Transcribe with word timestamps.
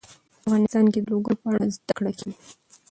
افغانستان 0.41 0.85
کې 0.93 0.99
د 1.01 1.05
لوگر 1.13 1.35
په 1.41 1.47
اړه 1.51 1.63
زده 1.75 1.93
کړه 1.97 2.11
کېږي. 2.19 2.35